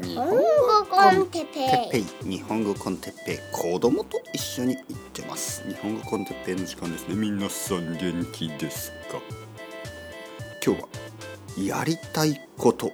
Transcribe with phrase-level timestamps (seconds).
[0.00, 0.36] 日本語
[0.90, 2.04] コンテッペイ。
[2.28, 3.38] 日本語コンテッペイ。
[3.52, 5.62] 子供と一緒に行ってます。
[5.68, 7.14] 日本語コンテッペイの時間ですね。
[7.14, 9.20] 皆さん元気ですか？
[10.66, 10.88] 今日は
[11.78, 12.92] やりたいこと。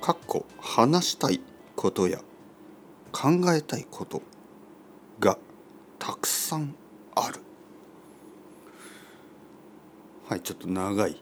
[0.00, 1.40] かっこ話したい
[1.74, 2.18] ことや
[3.10, 4.22] 考えたいこと
[5.18, 5.36] が
[5.98, 6.76] たくさん
[7.16, 7.40] ある。
[10.28, 11.20] はいちょっと長い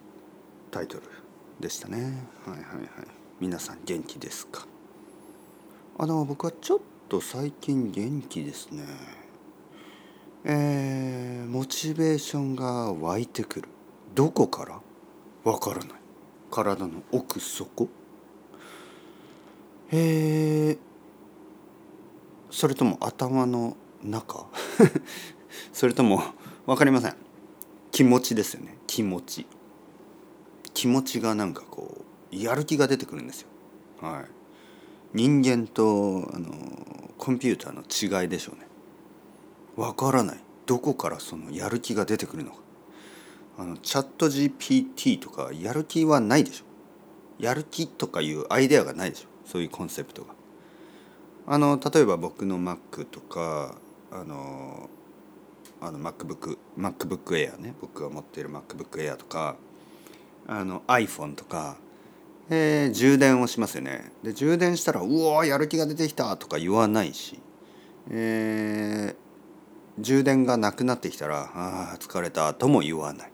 [0.71, 1.03] タイトル
[1.61, 2.27] でしたね。
[2.45, 2.85] はいはいはい。
[3.45, 4.67] 皆さん元気ですか？
[5.99, 6.79] あの僕はちょっ
[7.11, 8.85] と最近元気ですね。
[10.45, 13.69] えー、モチベーションが湧いてくる。
[14.15, 14.81] どこから？
[15.45, 15.89] わからない。
[16.51, 17.91] 体の奥底。
[19.93, 20.79] えー、
[22.51, 24.47] それとも頭の中？
[25.71, 26.23] それとも
[26.65, 27.17] 分かりません。
[27.93, 28.79] 気持ちですよね。
[28.87, 29.47] 気持ち。
[30.73, 32.04] 気持ちがなんかこう
[32.43, 33.49] やる気が出てくるんですよ。
[34.01, 34.25] はい。
[35.13, 36.53] 人間とあの
[37.19, 38.67] コンピューターの違いでしょうね。
[39.77, 40.39] わからない。
[40.67, 42.59] どこからそのやる気が出てくるのか。
[43.59, 46.65] あのチャット GPT とかやる気はないでしょ。
[47.39, 49.29] やる気とかいうアイデアがないでしょ。
[49.45, 50.35] そういうコンセプトが。
[51.47, 53.77] あの例えば僕の Mac とか
[54.11, 54.89] あの
[55.81, 57.75] あの MacBook MacBook Air ね。
[57.81, 59.57] 僕が持っている MacBook Air とか
[60.47, 61.77] あの iPhone とか、
[62.51, 64.13] えー、充電をしますよね。
[64.23, 67.41] で充電したら「うおやる気が出てきた」とか言わないし、
[68.11, 73.33] えー、充電がなくなってきたら「あ疲れた」とも言わない。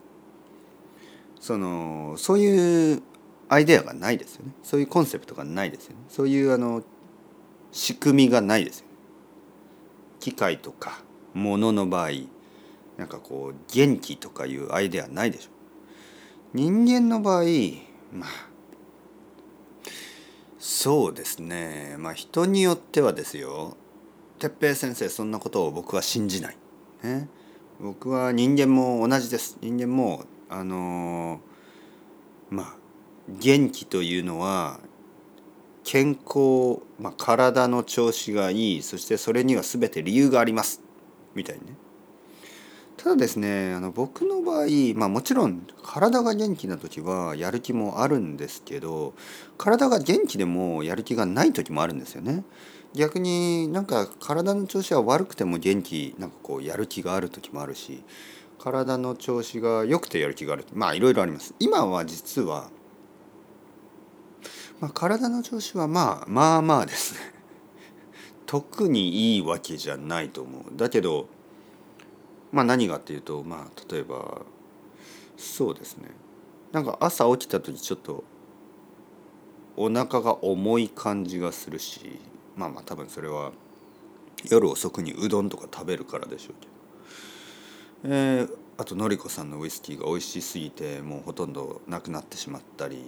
[1.39, 3.01] そのそういう
[3.49, 4.53] アイデアがないですよね。
[4.63, 6.03] そういうコンセプトがないですよね。
[6.07, 6.83] そういうあの
[7.71, 8.91] 仕組みがないですよね。
[10.19, 11.03] 機械とか
[11.33, 12.11] 物の場合
[12.97, 15.49] なんかこう元気とかいうアイデアないでしょ。
[16.53, 17.43] 人間の場合
[18.13, 18.50] まあ
[20.83, 21.95] そうですね。
[21.99, 23.77] まあ人によってはですよ。
[24.39, 26.57] 哲平先生そんなことを僕は信じない。
[27.03, 27.29] ね、
[27.79, 29.59] 僕は人間も同じです。
[29.61, 32.73] 人間もあのー、まあ
[33.29, 34.79] 元気というのは
[35.83, 38.81] 健康、まあ、体の調子がいい。
[38.81, 40.81] そしてそれには全て理由があります。
[41.35, 41.75] みたいにね。
[43.01, 49.15] ただですねあの僕の場合、まあ、もちろん体が元気な時はやる気もあるんですけど
[49.57, 52.43] 体が元気でもやる気がない時もあるんですよね。
[52.93, 58.03] 逆になんか体の調子は悪くても元気なんかこうやる気がある時もあるし
[58.59, 61.55] 体の調子が良くてやる気があるまあいろいろあります。
[61.57, 62.69] 今は実は、
[64.79, 67.19] まあ、体の調子はまあまあまあですね。
[68.45, 70.77] 特にいいわけじゃないと思う。
[70.77, 71.27] だけど
[72.51, 74.41] まあ何がっていうとまあ例えば
[75.37, 76.09] そうですね。
[76.71, 78.23] なんか朝起きた時ちょっと
[79.77, 82.19] お腹が重い感じがするし
[82.55, 83.51] まあまあ多分それは
[84.49, 86.55] 夜遅くにうどんとか食べるからでしょう
[88.03, 92.97] けど、えー、あとのりこさんのウイスキーが美味しすぎてもうほとんどなくなってしまったり。
[92.97, 93.01] い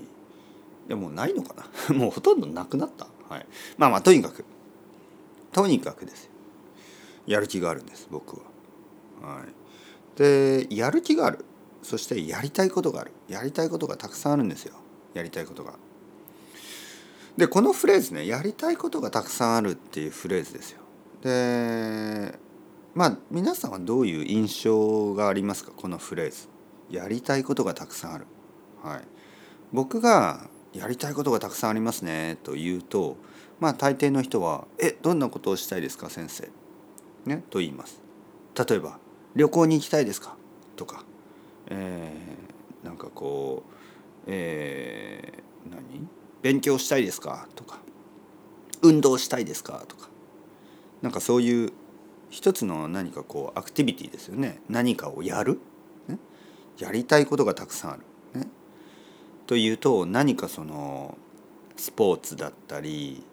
[0.89, 1.55] やもうないのか
[1.89, 1.95] な？
[1.95, 3.07] もうほとんどなくなった？
[3.29, 3.45] はい。
[3.77, 4.43] まあまあとにかく。
[5.53, 6.29] とにかくです
[7.25, 8.43] やる気があるんです僕は。
[9.23, 11.45] はい、でやる気がある
[11.81, 14.75] そしてやりたいことがあるやりたいことがたくさんあるんですよ
[15.13, 15.75] やりたいことが。
[17.38, 20.81] でこのフレーズねやりたいことがたくさんあるっていうフレーズですよ。
[21.22, 22.38] で
[22.94, 25.72] まあ皆さんはどういう印象がありますか？
[25.72, 26.47] このフレーズ。
[26.89, 28.25] やりたいことがたくさんある。
[28.83, 29.01] はい、
[29.72, 33.17] 僕がやりたいことがたくさんありますねと言うと
[33.59, 36.50] まあ大抵の人は「えどんなことをしたいですか先生」
[37.25, 38.00] ねと言います。
[38.56, 39.00] 例えば
[39.35, 40.35] 旅行に行きたいですか？
[40.75, 41.03] とか、
[41.67, 43.73] えー、なんかこう、
[44.27, 46.07] えー、何？
[46.41, 47.47] 勉強したいですか？
[47.55, 47.79] とか。
[48.81, 49.83] 運動したいですか？
[49.88, 50.09] とか。
[51.01, 51.71] なんかそういう
[52.29, 54.61] 一つの何かこうアクティビティですよね。
[54.69, 55.59] 何かをやる、
[56.07, 56.17] ね、
[56.79, 57.97] やりたいことがたくさんあ
[58.33, 58.39] る。
[58.41, 58.47] ね、
[59.47, 61.18] というと何かその
[61.75, 63.24] スポーツだったり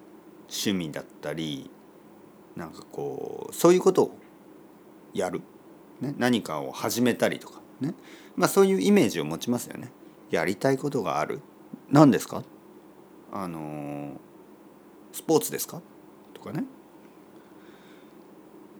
[0.48, 1.70] 趣味だったり
[2.56, 4.18] なんかこうそういうことを
[5.14, 5.40] やる
[6.00, 7.94] ね、何かを始めたりとかね、
[8.36, 9.90] まあ、そういうイメージを持ちますよね。
[10.30, 11.40] やりたいことがある。
[11.90, 12.42] 何ですか？
[13.32, 14.12] あの
[15.12, 15.82] スポーツですか？
[16.34, 16.64] とかね。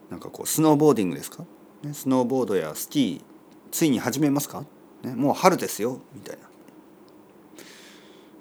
[0.09, 1.45] なんかこうスノーボーディングですか、
[1.83, 3.23] ね、スノーボードやスキー
[3.71, 4.65] ついに始めますか、
[5.03, 5.99] ね、もう春ですよ。
[6.13, 6.43] みたいな。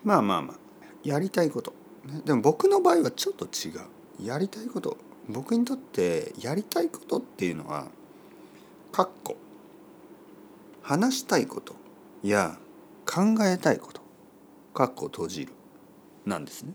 [0.03, 0.57] まあまあまあ。
[1.05, 1.73] やりたいこと、
[2.05, 4.27] ね、でも僕の場合はちょっと違う。
[4.27, 4.97] やりたいこと。
[5.29, 7.87] 僕にとってやりたいことっていうのは
[8.93, 9.37] かっこ。
[10.83, 11.77] 話したいこと
[12.23, 12.59] や
[13.07, 14.01] 考えたいこと
[14.75, 15.53] かっこ閉じる。
[16.27, 16.73] なんですね。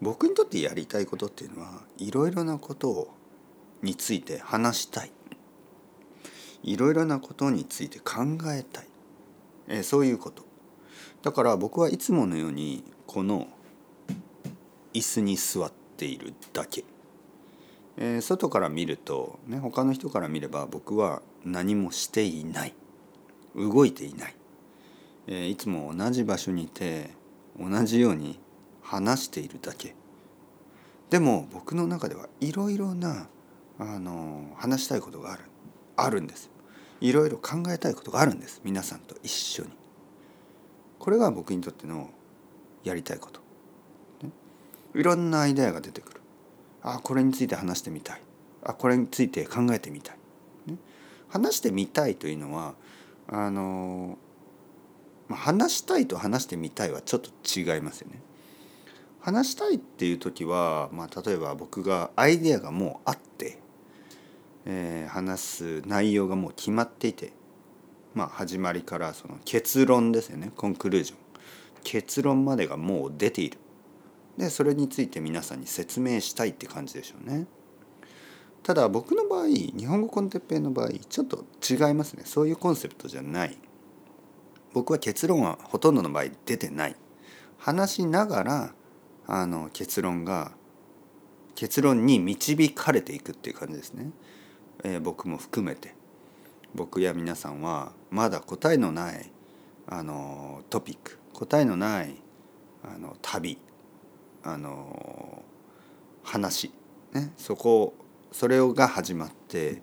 [0.00, 3.08] 僕にとってやりたいことっていうのはいろいろなことを
[3.82, 5.12] について話したい。
[6.62, 8.22] いろいろなことについて考
[8.52, 8.86] えたい、
[9.68, 10.44] え、そういうこと。
[11.22, 13.48] だから僕はいつものようにこの
[14.92, 16.84] 椅子に座っているだけ、
[17.98, 22.74] えー、外から見ると、ね、他の人から見れば僕は何もしていない。
[23.56, 24.36] 動いていない、
[25.26, 27.10] えー、いつも同じ場所にいて
[27.58, 28.38] 同じように
[28.82, 29.94] 話しているだけ。
[31.08, 33.28] でも僕の中ではいろいろな
[33.78, 35.44] あの話したいことがある。
[35.96, 36.50] あるんです。
[37.00, 38.60] いろいろ考えたいことがあるんです。
[38.62, 39.70] 皆さんと一緒に。
[40.98, 42.10] これが僕にとっての
[42.84, 43.40] やりたいこと、
[44.22, 44.30] ね、
[44.94, 46.15] いろんなアイデアが出てくる。
[46.86, 48.20] あこれについて話してみたい。
[48.62, 50.16] あこれについて考えてみたい、
[50.66, 50.76] ね、
[51.28, 52.74] 話してみたいというのは
[53.28, 54.18] あの
[55.28, 58.20] ま話したいと話してみたいはちょっと違いますよね。
[59.20, 63.58] 話したいっていう時は、まあ、例えば僕がアイデアがもうあって、
[64.64, 67.32] えー、話す内容がもう決まっていて、
[68.14, 70.52] まあ、始まりからその結論ですよね。
[70.56, 71.18] コンクルージョン。
[71.82, 73.58] 結論までがもう出ている。
[74.36, 77.46] でそれについて皆さんに説明したいって感じでしょうね。
[78.62, 82.24] ただ僕の場合日本語コンテッペイの場合ちょっと違いますね。
[82.26, 83.56] そういうコンセプトじゃない。
[84.72, 86.96] 僕は結論はほとんどの場合出てない。
[87.58, 88.74] 話しながら
[89.26, 90.52] あの結論が
[91.54, 94.10] 結論に導かれていくっていう感じですね、
[94.84, 95.94] えー、僕も含めて。
[96.74, 99.30] 僕や皆さんはまだ答えのない
[99.86, 101.18] あのトピック。
[101.32, 102.16] 答えのない
[102.82, 103.58] あの旅。
[104.46, 105.42] あの
[106.22, 106.70] 話、
[107.12, 107.94] ね、そこ
[108.30, 109.82] それが始まって、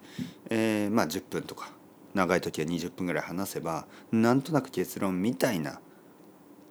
[0.50, 1.72] えー、まあ10分とか
[2.14, 5.82] 長い時は20分ぐらい話せばなんとなく結論みたいな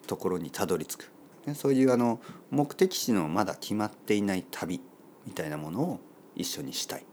[0.06, 1.12] ところにたどり着く。
[1.46, 4.80] ねそういうあの目的地のまだ決まっていない旅
[5.26, 6.00] みたいなものを
[6.34, 7.04] 一緒にしたい。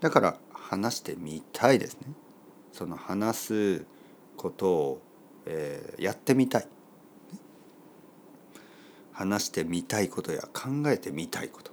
[0.00, 2.08] だから話してみたいですね。
[2.72, 3.86] その話す
[4.36, 5.02] ことを、
[5.46, 6.68] えー、やってみたい。
[9.12, 11.72] 話してみたいことや考えてみたいこと。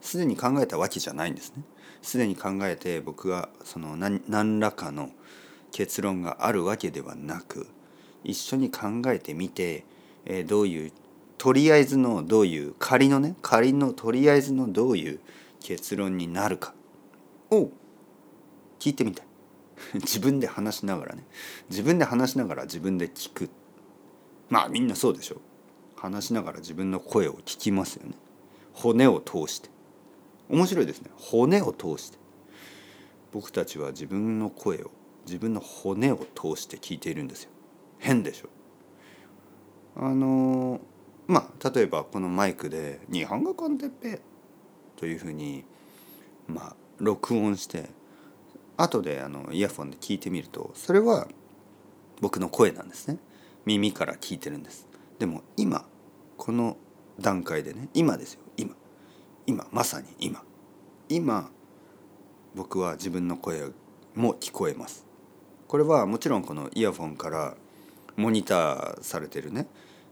[0.00, 1.62] すで、に考えたわけじゃないんですね。
[2.02, 5.10] すでに考えて僕がその何何らかの
[5.72, 7.66] 結論があるわけではなく
[8.22, 9.86] 一緒に考えてみて
[10.26, 10.92] えー、どういう
[11.38, 15.20] とりあえずのどういう仮のね仮のとりあえずのどういう
[15.60, 16.74] 結論になるか。
[17.50, 17.70] を
[18.78, 19.26] 聞いてみたい。
[19.94, 21.24] 自分で話しながらね。
[21.70, 23.50] 自分で話しながら自分で聞く。
[24.48, 25.38] まあみんなそうでしょう。
[26.04, 28.14] 話しながら自分の声を聞きますよね。
[28.74, 29.70] 骨を通して。
[30.50, 31.10] 面白いですね。
[31.16, 32.18] 骨を通して。
[33.32, 34.90] 僕たちは自分の声を
[35.24, 37.50] 自分の骨を通して聞いているんですよ。
[37.98, 38.48] 変でしょ。
[39.96, 40.80] あの
[41.26, 44.20] まあ例えばこのマイクで「日本語コンテッペ」
[44.96, 45.64] というふうに
[46.46, 47.88] まあ録音して
[48.76, 51.28] 後であのイヤフォンで聞いてみるとそれは
[52.20, 53.18] 僕の声なんですね。
[53.64, 54.86] 耳から聞いてるんです。
[55.18, 55.86] でも今
[56.44, 56.76] この
[57.18, 58.40] 段階でね今ですよ。
[58.58, 58.74] 今。
[59.46, 60.42] 今まさに今。
[61.08, 61.50] 今
[62.54, 63.70] 僕は自分の声
[64.14, 65.06] も聞こえます。
[65.66, 67.54] これはもちろんこのイヤフォンから
[68.16, 69.68] モニターされてるね、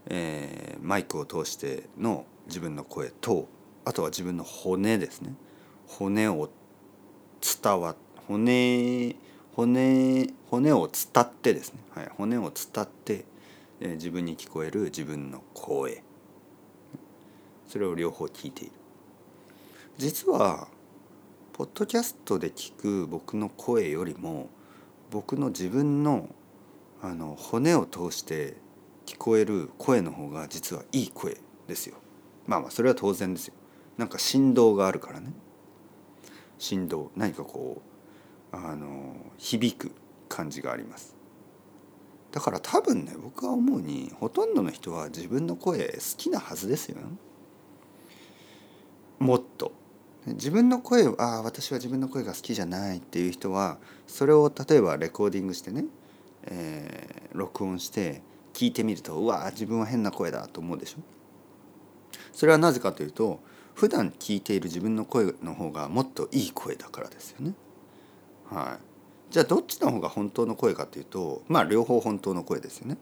[0.06, 3.46] えー、マイクを通しての自分の声と
[3.84, 5.34] あとは自分の骨ですね。
[5.86, 6.48] 骨を
[7.62, 7.94] 伝わ
[8.26, 9.16] 骨
[9.54, 13.26] 骨骨を伝ってですね、はい、骨を伝って、
[13.80, 16.02] えー、自分に聞こえる自分の声。
[17.72, 18.72] それを両方聞いている
[19.96, 20.68] 実は
[21.54, 24.50] ポッドキャストで聞く僕の声よりも
[25.10, 26.28] 僕の自分の
[27.00, 28.58] あの骨を通して
[29.06, 31.96] 聞こえる声の方が実はいい声ですよ。
[32.46, 33.54] まあまあそれは当然ですよ。
[33.96, 35.32] なんか振動があるからね。
[36.58, 37.80] 振動何かこ
[38.52, 39.92] うあの響く
[40.28, 41.16] 感じがあります。
[42.32, 46.98] だから多分ね僕は思うにほとんどの人は自分の声好きなはずですよ。
[49.22, 49.72] もっと
[50.26, 55.84] 自分の声をああ私は自分の声が好きじゃないっていう人はそれを例えばレコーディングしてね
[56.44, 58.20] えー、録音して
[58.52, 60.98] 聞いてみるとうわ自分は変な声だと思うでしょ？
[62.32, 63.38] それはなぜかというと
[63.74, 67.54] 普段聞いている自分の声の方がもっといい声だからですよね。
[68.50, 72.98] はい、じゃあどっちの方が本当の声かというとまあ両方本当の声ですよね。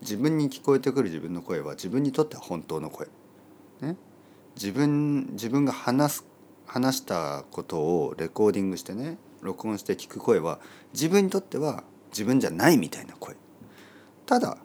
[0.00, 3.06] 自分に聞こえてくる自分の声は自分にとっては本当の声。
[3.80, 3.94] ね、
[4.56, 6.24] 自分自分が話す
[6.66, 10.58] 話したことをレコーディングしてね録音して聞く声は
[10.92, 13.36] 自分にとっては自分じゃないみたいな声
[14.24, 14.58] ただ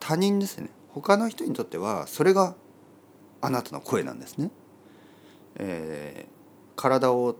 [0.00, 2.54] 他人ですね他の人にとってはそれが
[3.40, 4.50] あなたの声なんですね。
[5.56, 7.36] えー、体を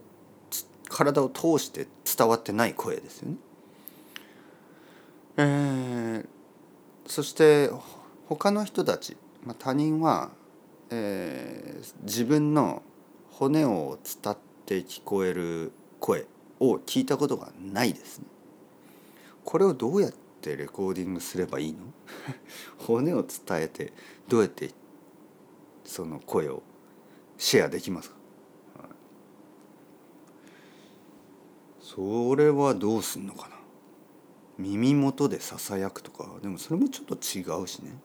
[0.89, 3.37] 体を通して伝わってない声ですよね。
[5.37, 6.27] えー、
[7.07, 7.71] そして
[8.27, 10.29] 他の人たち、まあ、他人は、
[10.95, 12.83] えー、自分の
[13.31, 16.27] 骨を伝って聞こえる声
[16.59, 18.25] を聞いたことがないですね。
[19.43, 21.79] これをどうやってレコーディングすればいいの？
[22.77, 23.91] 骨を伝えて
[24.27, 24.69] どうやって
[25.83, 26.61] その声を
[27.39, 28.15] シェアできますか、
[28.83, 28.89] はい、
[31.81, 33.55] それはどうすんのかな？
[34.59, 37.97] 耳元でささやくとかでもそれもちょっと違うしね。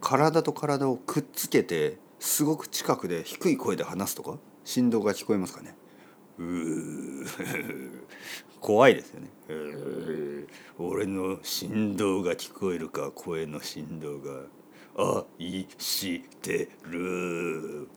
[0.00, 4.38] 体と体をくっつけてすごく近くで低い声で話すとか？
[4.64, 5.74] 振動が聞こえますかね？
[6.38, 7.24] う
[8.60, 9.30] 怖いですよね。
[10.78, 14.46] 俺の振動が聞こえるか声の振動が。
[15.38, 17.88] 愛してる。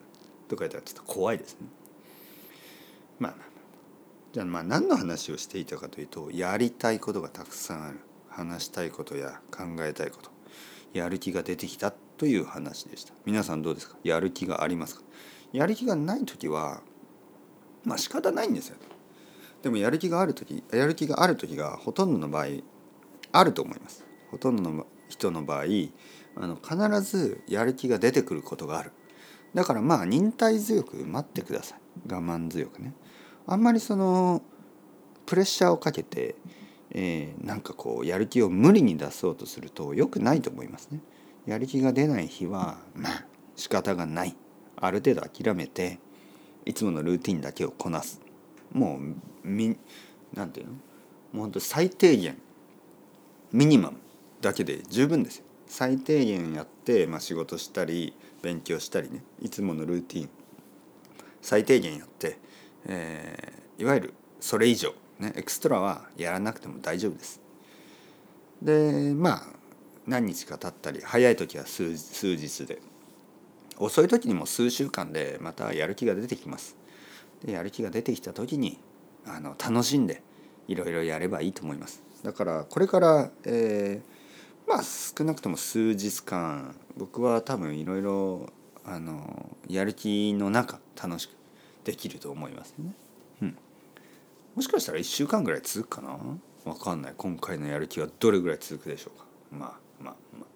[0.47, 1.67] とか言ったらちょっと怖いですね。
[3.19, 3.47] まあまあまあ。
[4.33, 7.99] じゃあまあ何の話をしていたかというとやりたいことがたくさんある。
[8.29, 10.29] 話したいことや考えたいこと。
[10.93, 13.13] やる気が出てきたという話でした。
[13.25, 13.97] 皆さんどうですか？
[14.03, 15.03] やる気がありますか？
[15.51, 16.81] やる気がない時は
[17.83, 18.77] まあ仕方ないんですよ。
[19.61, 22.45] でもやる気がある時やる気がある時がほとんどの場合
[23.31, 24.05] あると思います。
[24.29, 25.63] ほとんどの人の場合
[26.35, 28.91] あの必ずやる気が出てくることがある。
[29.53, 31.79] だからまあ忍耐強く待ってください。
[32.07, 32.93] 我慢強くね。
[33.47, 34.41] あんまりその
[35.25, 36.35] プレッシャーをかけて、
[36.91, 40.99] えー、なんかこうやる気を無理に出そうとすると良くないと思いますね。
[41.45, 44.35] やる気が出ない日はまあ仕方がない。
[44.75, 45.99] ある程度諦めて
[46.65, 48.21] いつものルーティンだけをこなす。
[48.71, 49.77] もうみ
[50.33, 50.73] なんていうの？
[50.73, 50.79] も
[51.35, 52.37] うほんと最低限
[53.51, 53.97] ミニマム
[54.41, 55.45] だけで十分ですよ。
[55.67, 59.23] 最低限やって、まあ、仕事したり勉強したりね。
[59.41, 60.29] いつものルーティン。
[61.41, 62.37] 最低限やって、
[62.85, 67.39] えー、いわゆるそれ以上、ね、エクストラはやらなくても大丈夫です。
[68.61, 69.43] でまあ
[70.07, 72.81] 何日か経ったり早い時は数数日で
[73.77, 76.75] 遅い時にも数週間でまたやる気が出てきます。
[77.45, 78.79] でやる気が出てきた時に
[79.25, 80.23] あの楽しんで
[80.67, 82.03] いろいろやればいいと思います。
[82.23, 88.49] だからこれから、えー、まあ少なくとも数日間僕は多分いろいろ
[88.83, 91.31] あのやる気の中楽しく
[91.83, 92.93] できると思いますね。
[94.55, 96.17] もしかしたら1週間ぐらい続くかな？
[96.65, 97.13] わかんない。
[97.17, 99.25] 今回のやる気はどれぐらい続くでしょうか？
[99.51, 99.69] まあ
[100.03, 100.47] まあまあ。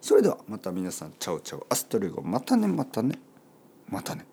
[0.00, 1.66] それではまた皆さん ciao ciao。
[1.68, 3.18] hasta luego またねまたね。
[3.88, 4.26] またね。